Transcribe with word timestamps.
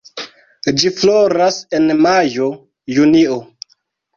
Ĝi 0.83 0.91
floras 1.01 1.59
en 1.81 1.85
majo-junio. 2.07 3.37